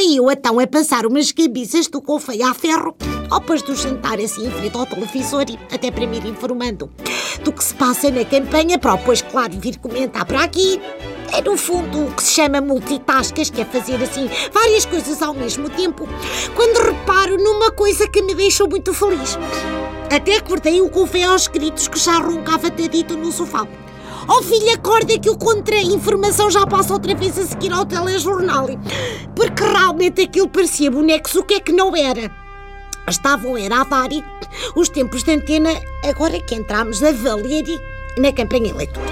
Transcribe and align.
e 0.00 0.16
eu 0.16 0.30
então 0.30 0.58
a 0.58 0.66
passar 0.66 1.04
umas 1.04 1.30
cabeças 1.30 1.86
do 1.86 2.00
confeio 2.00 2.46
a 2.46 2.54
ferro, 2.54 2.96
depois 3.30 3.60
do 3.62 3.76
jantar 3.76 4.18
assim 4.18 4.46
em 4.46 4.50
frente 4.50 4.76
ao 4.76 4.86
televisor 4.86 5.44
e 5.48 5.58
até 5.74 5.90
para 5.90 6.06
me 6.06 6.16
ir 6.16 6.26
informando 6.26 6.90
do 7.44 7.52
que 7.52 7.62
se 7.62 7.74
passa 7.74 8.10
na 8.10 8.24
campanha, 8.24 8.78
para 8.78 8.96
depois, 8.96 9.20
claro, 9.22 9.52
vir 9.58 9.78
comentar 9.78 10.24
para 10.24 10.42
aqui. 10.42 10.80
É 11.32 11.42
no 11.42 11.56
fundo 11.56 12.06
o 12.06 12.12
que 12.12 12.22
se 12.22 12.32
chama 12.32 12.60
multitaskas, 12.60 13.50
que 13.50 13.60
é 13.60 13.64
fazer 13.64 14.02
assim 14.02 14.28
várias 14.52 14.84
coisas 14.86 15.22
ao 15.22 15.34
mesmo 15.34 15.68
tempo, 15.70 16.08
quando 16.56 16.84
reparo 16.84 17.36
numa 17.36 17.70
coisa 17.70 18.08
que 18.08 18.22
me 18.22 18.34
deixou 18.34 18.68
muito 18.68 18.92
feliz. 18.92 19.38
Até 20.10 20.36
acordei 20.36 20.80
o 20.80 20.90
confeio 20.90 21.30
aos 21.30 21.46
gritos 21.46 21.86
que 21.86 21.98
já 21.98 22.18
roncava 22.18 22.70
tadito 22.70 23.16
no 23.16 23.30
sofá. 23.30 23.66
Oh 24.32 24.44
filho, 24.44 24.72
acorda 24.72 25.18
que 25.18 25.28
o 25.28 25.36
contra-informação 25.36 26.48
já 26.52 26.64
passa 26.64 26.92
outra 26.92 27.16
vez 27.16 27.36
a 27.36 27.44
seguir 27.44 27.72
ao 27.72 27.84
telejornal. 27.84 28.68
Porque 29.34 29.64
realmente 29.64 30.22
aquilo 30.22 30.48
parecia 30.48 30.88
bonecos, 30.88 31.34
o 31.34 31.42
que 31.42 31.54
é 31.54 31.60
que 31.60 31.72
não 31.72 31.96
era? 31.96 32.30
Estavam 33.08 33.56
era 33.56 33.80
a 33.80 33.84
dar 33.84 34.08
os 34.76 34.88
tempos 34.88 35.24
de 35.24 35.32
antena, 35.32 35.70
agora 36.08 36.40
que 36.40 36.54
entramos 36.54 37.02
a 37.02 37.10
valer 37.10 37.64
na 38.18 38.32
campanha 38.32 38.70
eleitoral. 38.70 39.04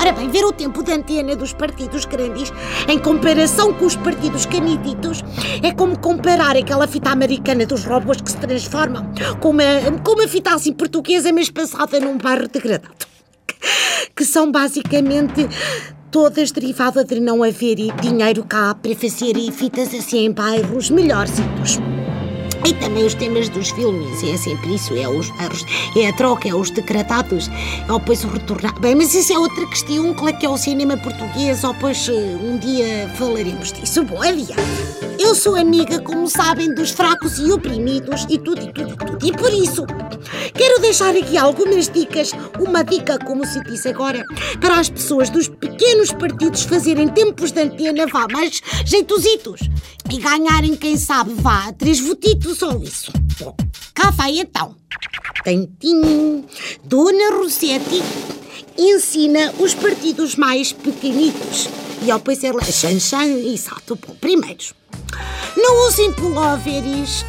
Ora 0.00 0.10
bem, 0.10 0.28
ver 0.28 0.44
o 0.44 0.52
tempo 0.52 0.82
de 0.82 0.90
antena 0.90 1.36
dos 1.36 1.52
partidos 1.52 2.04
grandes 2.04 2.52
em 2.88 2.98
comparação 2.98 3.72
com 3.74 3.86
os 3.86 3.94
partidos 3.94 4.44
canititos 4.44 5.22
é 5.62 5.70
como 5.70 5.96
comparar 6.00 6.56
aquela 6.56 6.88
fita 6.88 7.10
americana 7.10 7.64
dos 7.64 7.84
robôs 7.84 8.20
que 8.20 8.32
se 8.32 8.38
transformam 8.38 9.08
com 9.38 9.50
uma, 9.50 9.62
com 10.04 10.14
uma 10.14 10.26
fita 10.26 10.52
assim 10.52 10.72
portuguesa, 10.72 11.32
mas 11.32 11.48
passada 11.48 12.00
num 12.00 12.18
bairro 12.18 12.48
degradado. 12.48 13.13
Que 14.14 14.24
são 14.24 14.50
basicamente 14.50 15.48
todas 16.10 16.52
derivadas 16.52 17.04
de 17.04 17.18
não 17.18 17.42
haver 17.42 17.76
dinheiro 18.00 18.44
cá 18.44 18.74
para 18.74 18.94
fazer 18.94 19.34
fitas 19.50 19.92
assim 19.92 20.26
em 20.26 20.32
bairros 20.32 20.88
melhorzitos. 20.90 21.80
E 22.66 22.72
também 22.74 23.04
os 23.04 23.12
temas 23.12 23.48
dos 23.50 23.70
filmes, 23.70 24.22
é 24.22 24.38
sempre 24.38 24.76
isso, 24.76 24.94
é 24.94 25.06
os 25.06 25.28
é 25.96 26.08
a 26.08 26.12
troca, 26.14 26.48
é 26.48 26.54
os 26.54 26.70
decretados, 26.70 27.48
é 27.48 27.92
depois 27.92 28.24
o 28.24 28.28
retornar. 28.28 28.80
Bem, 28.80 28.94
mas 28.94 29.14
isso 29.14 29.34
é 29.34 29.38
outra 29.38 29.66
questão, 29.66 30.14
claro 30.14 30.38
que 30.38 30.46
é 30.46 30.48
o 30.48 30.56
cinema 30.56 30.96
português, 30.96 31.62
ou 31.62 31.74
depois 31.74 32.08
eh, 32.08 32.12
um 32.12 32.56
dia 32.56 33.10
falaremos 33.16 33.70
disso. 33.70 34.02
Bom, 34.04 34.22
adiante. 34.22 34.54
Eu 35.18 35.34
sou 35.34 35.56
amiga, 35.56 36.00
como 36.00 36.26
sabem, 36.26 36.74
dos 36.74 36.90
fracos 36.90 37.38
e 37.38 37.52
oprimidos 37.52 38.26
e 38.30 38.38
tudo, 38.38 38.62
e 38.62 38.72
tudo, 38.72 38.92
e 38.92 38.96
tudo. 38.96 39.26
E 39.26 39.32
por 39.32 39.52
isso, 39.52 39.84
quero 40.54 40.80
deixar 40.80 41.14
aqui 41.16 41.36
algumas 41.36 41.88
dicas, 41.88 42.30
uma 42.58 42.82
dica, 42.82 43.18
como 43.18 43.46
se 43.46 43.62
disse 43.64 43.88
agora, 43.88 44.24
para 44.60 44.78
as 44.78 44.88
pessoas 44.88 45.28
dos 45.28 45.48
pequenos 45.48 46.12
partidos 46.12 46.62
fazerem 46.62 47.08
tempos 47.08 47.52
de 47.52 47.60
antena, 47.60 48.06
vá, 48.06 48.26
mais 48.30 48.60
jeitositos. 48.84 49.60
E 50.12 50.18
ganharem, 50.18 50.76
quem 50.76 50.96
sabe, 50.96 51.34
vá, 51.34 51.72
três 51.72 52.00
votitos 52.00 52.62
ou 52.62 52.82
isso. 52.82 53.12
Bom, 53.38 53.56
cá 53.94 54.10
vai 54.10 54.38
então. 54.38 54.74
Tantinho, 55.44 56.44
Dona 56.84 57.36
Rossetti 57.36 58.02
ensina 58.78 59.52
os 59.58 59.74
partidos 59.74 60.36
mais 60.36 60.72
pequenitos. 60.72 61.68
E 62.02 62.10
ao 62.10 62.18
depois 62.18 62.42
ela, 62.44 62.62
xan, 62.62 62.98
xan, 62.98 63.24
exato, 63.24 63.96
bom, 63.96 64.14
primeiros. 64.14 64.74
Não 65.56 65.86
usem 65.88 66.12
pulóveres 66.12 67.24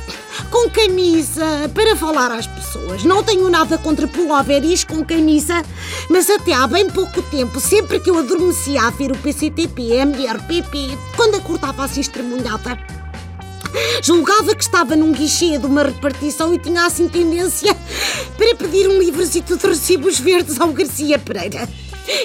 com 0.50 0.70
camisa 0.70 1.70
para 1.74 1.96
falar 1.96 2.32
às 2.32 2.48
pessoas. 2.48 3.04
Não 3.04 3.24
tenho 3.24 3.50
nada 3.50 3.78
contra 3.78 4.08
pulóveres 4.08 4.84
com 4.84 5.04
camisa, 5.04 5.64
mas 6.10 6.30
até 6.30 6.54
há 6.54 6.68
bem 6.68 6.90
pouco 6.90 7.22
tempo, 7.24 7.60
sempre 7.60 8.00
que 8.00 8.10
eu 8.10 8.18
adormecia 8.18 8.84
a 8.84 8.90
ver 8.90 9.12
o 9.12 9.18
PCTP, 9.18 9.94
MRPP, 9.94 10.98
quando 11.16 11.36
acordava 11.36 11.84
assim 11.84 12.02
estremunhada, 12.02 12.78
julgava 14.02 14.56
que 14.56 14.64
estava 14.64 14.96
num 14.96 15.12
guichê 15.12 15.58
de 15.58 15.66
uma 15.66 15.84
repartição 15.84 16.54
e 16.54 16.60
tinha 16.60 16.86
assim 16.86 17.08
tendência 17.08 17.76
para 18.38 18.56
pedir 18.56 18.88
um 18.88 19.00
livrozito 19.00 19.58
de 19.58 19.68
recibos 19.68 20.20
verdes 20.20 20.60
ao 20.60 20.70
Garcia 20.70 21.20
Pereira. 21.20 21.68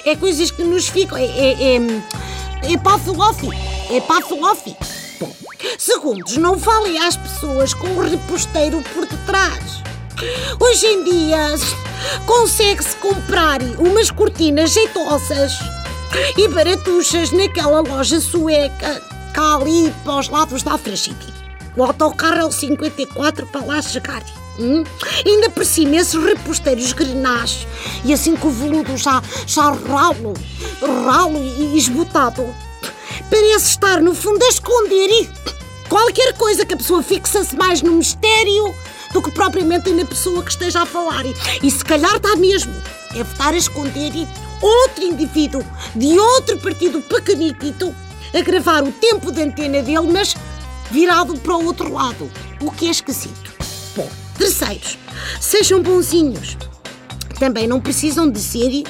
É 0.04 0.14
coisas 0.14 0.50
que 0.50 0.62
nos 0.62 0.88
ficam. 0.88 1.16
É, 1.16 1.24
é, 1.24 1.76
é, 1.76 2.72
é 2.72 2.76
patolófico. 2.76 3.52
É 3.90 4.00
patolófico. 4.00 4.99
Segundos, 5.78 6.36
não 6.36 6.58
falem 6.58 6.98
às 6.98 7.16
pessoas 7.16 7.74
com 7.74 7.88
o 7.88 8.02
reposteiro 8.02 8.82
por 8.94 9.06
detrás. 9.06 9.82
Hoje 10.58 10.86
em 10.86 11.04
dia 11.04 11.54
consegue-se 12.26 12.96
comprar 12.96 13.60
umas 13.78 14.10
cortinas 14.10 14.72
jeitosas 14.72 15.58
e 16.36 16.48
baratuchas 16.48 17.30
naquela 17.30 17.80
loja 17.80 18.20
sueca 18.20 19.02
cá 19.32 19.56
ali 19.56 19.92
para 20.04 20.18
os 20.18 20.28
lados 20.28 20.62
da 20.62 20.72
Alfragide. 20.72 21.32
O 21.76 21.84
autocarro 21.84 22.40
é 22.40 22.44
o 22.44 22.52
54 22.52 23.46
para 23.46 23.64
lá 23.64 23.80
chegar. 23.80 24.22
Hum? 24.58 24.82
Ainda 25.24 25.48
por 25.48 25.64
cima, 25.64 25.96
esses 25.96 26.22
reposteiros 26.22 26.92
grenás 26.92 27.66
e 28.04 28.12
assim 28.12 28.36
com 28.36 28.48
o 28.48 28.50
veludo 28.50 28.96
já, 28.96 29.22
já 29.46 29.70
ralo, 29.70 30.34
ralo 31.06 31.38
e 31.38 31.78
esbotado, 31.78 32.44
parece 33.30 33.70
estar 33.70 34.02
no 34.02 34.14
fundo 34.14 34.44
a 34.44 34.48
esconder 34.48 35.30
qualquer 35.88 36.34
coisa 36.34 36.66
que 36.66 36.74
a 36.74 36.76
pessoa 36.76 37.02
fixa-se 37.02 37.56
mais 37.56 37.80
no 37.80 37.92
mistério 37.92 38.74
do 39.12 39.22
que 39.22 39.30
propriamente 39.30 39.90
na 39.90 40.04
pessoa 40.04 40.42
que 40.42 40.50
esteja 40.50 40.82
a 40.82 40.86
falar. 40.86 41.24
E, 41.62 41.70
se 41.70 41.84
calhar 41.84 42.16
está 42.16 42.36
mesmo, 42.36 42.74
é 43.14 43.20
estar 43.20 43.54
a 43.54 43.56
esconder 43.56 44.12
outro 44.60 45.04
indivíduo 45.04 45.64
de 45.94 46.18
outro 46.18 46.58
partido 46.58 47.00
pequenito 47.00 47.94
a 48.34 48.40
gravar 48.40 48.82
o 48.82 48.92
tempo 48.92 49.32
de 49.32 49.42
antena 49.42 49.82
dele, 49.82 50.12
mas 50.12 50.36
virado 50.90 51.34
para 51.38 51.56
o 51.56 51.64
outro 51.64 51.92
lado, 51.92 52.30
o 52.60 52.70
que 52.70 52.86
é 52.86 52.90
esquisito. 52.90 53.52
Bom, 53.96 54.08
terceiros, 54.36 54.98
sejam 55.40 55.82
bonzinhos. 55.82 56.56
Também 57.38 57.66
não 57.66 57.80
precisam 57.80 58.30
de 58.30 58.38
ser 58.38 58.84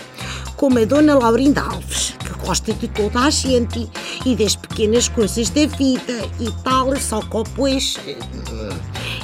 como 0.56 0.78
a 0.78 0.84
Dona 0.84 1.14
Laurinda 1.14 1.62
Alves, 1.62 2.14
gosta 2.44 2.72
de 2.72 2.88
toda 2.88 3.20
a 3.20 3.30
gente 3.30 3.88
e 4.24 4.34
das 4.34 4.56
pequenas 4.56 5.08
coisas 5.08 5.50
da 5.50 5.66
vida 5.66 6.28
e 6.38 6.50
tal, 6.62 6.94
só 6.96 7.20
que 7.20 7.50
pois 7.54 7.96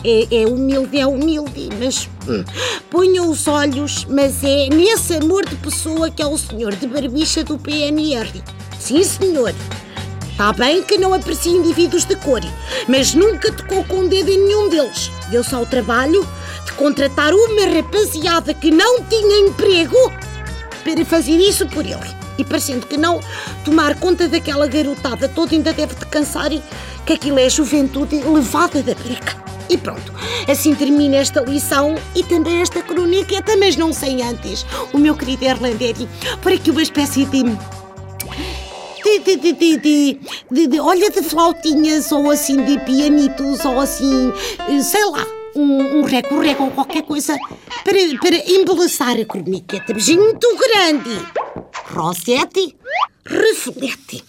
é, 0.04 0.43
é 0.43 0.47
humilde, 0.47 0.99
é 0.99 1.06
humilde, 1.06 1.69
mas 1.78 2.09
hum, 2.28 2.44
ponham 2.91 3.28
os 3.28 3.49
olhos, 3.49 4.06
mas 4.09 4.43
é 4.44 4.69
nesse 4.69 5.15
amor 5.15 5.44
de 5.44 5.56
pessoa 5.56 6.10
que 6.10 6.22
é 6.22 6.26
o 6.26 6.38
senhor 6.38 6.75
de 6.75 6.87
barbicha 6.87 7.43
do 7.43 7.59
PNR. 7.59 8.43
Sim, 8.78 9.03
senhor. 9.03 9.55
Está 10.31 10.53
bem 10.53 10.82
que 10.82 10.99
não 10.99 11.15
aprecia 11.15 11.50
indivíduos 11.50 12.05
de 12.05 12.15
cor, 12.16 12.43
mas 12.87 13.15
nunca 13.15 13.50
tocou 13.50 13.82
com 13.84 14.00
o 14.00 14.09
dedo 14.09 14.31
em 14.31 14.44
nenhum 14.44 14.69
deles. 14.69 15.10
Deu 15.31 15.43
só 15.43 15.62
o 15.62 15.66
trabalho 15.66 16.28
de 16.66 16.72
contratar 16.72 17.32
uma 17.32 17.66
rapaziada 17.66 18.53
que 18.53 18.71
não 18.71 19.03
tinha 19.05 19.49
emprego 19.49 19.97
para 20.84 21.05
fazer 21.06 21.38
isso 21.38 21.66
por 21.66 21.87
ele. 21.87 22.16
E 22.38 22.44
parecendo 22.44 22.86
que 22.86 22.97
não, 22.97 23.20
tomar 23.64 23.98
conta 23.98 24.28
daquela 24.28 24.66
garotada 24.66 25.28
toda 25.28 25.54
ainda 25.54 25.72
deve 25.72 25.94
te 25.94 26.06
cansar 26.06 26.52
e 26.52 26.62
que 27.04 27.14
aquilo 27.14 27.38
é 27.38 27.48
juventude 27.48 28.16
levada 28.16 28.82
da 28.82 28.94
breca. 28.94 29.47
E 29.69 29.76
pronto, 29.76 30.12
assim 30.48 30.75
termina 30.75 31.16
esta 31.16 31.41
lição 31.41 31.96
e 32.14 32.22
também 32.22 32.60
esta 32.60 32.80
crônica, 32.82 33.42
mas 33.58 33.76
não 33.76 33.92
sei 33.92 34.22
antes, 34.22 34.64
o 34.92 34.98
meu 34.98 35.16
querido 35.16 35.44
Erlanderi, 35.44 36.08
para 36.41 36.56
que 36.56 36.70
uma 36.70 36.82
espécie 36.82 37.25
de 37.25 37.42
de, 39.02 39.36
de, 39.36 39.52
de, 39.52 39.76
de, 40.50 40.66
de, 40.66 40.80
olha, 40.80 41.10
de 41.10 41.22
flautinhas 41.22 42.10
ou 42.10 42.30
assim 42.30 42.64
de 42.64 42.78
pianitos 42.80 43.64
ou 43.64 43.80
assim, 43.80 44.32
sei 44.82 45.04
lá, 45.06 45.25
um, 45.54 46.00
um 46.00 46.02
reco-reco 46.02 46.64
ou 46.64 46.70
qualquer 46.70 47.02
coisa 47.02 47.36
para, 47.84 48.19
para 48.20 48.36
embeleçar 48.50 49.19
a 49.19 49.25
croniqueta. 49.25 49.94
Beijinho 49.94 50.22
muito 50.22 50.48
grande. 50.56 51.45
Rossetti, 51.89 52.77
reflete. 53.25 54.25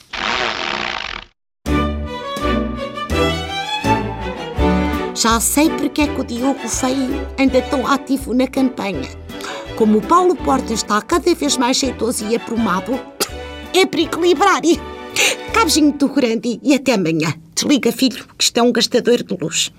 Já 5.14 5.40
sei 5.40 5.70
porque 5.72 6.02
é 6.02 6.08
que 6.08 6.22
o 6.22 6.24
Diogo 6.24 6.68
Feio 6.68 7.28
anda 7.40 7.62
tão 7.64 7.88
ativo 7.88 8.34
na 8.34 8.48
campanha. 8.48 9.10
Como 9.76 9.98
o 9.98 10.02
Paulo 10.02 10.36
Porta 10.36 10.74
está 10.74 11.02
cada 11.02 11.34
vez 11.34 11.58
mais 11.58 11.78
jeitoso 11.78 12.26
e 12.28 12.36
aprumado, 12.36 13.00
é 13.74 13.86
para 13.86 14.02
equilibrar. 14.02 14.62
Cabinho 15.54 15.92
do 15.94 16.10
grande 16.10 16.60
e 16.64 16.74
até 16.74 16.94
amanhã. 16.94 17.34
Desliga, 17.54 17.92
filho, 17.92 18.26
que 18.38 18.44
isto 18.44 18.58
é 18.58 18.62
um 18.62 18.72
gastador 18.72 19.24
de 19.24 19.36
luz. 19.36 19.72